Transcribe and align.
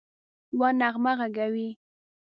یوه 0.55 0.69
نغمه 0.79 1.11
ږغوي 1.19 1.69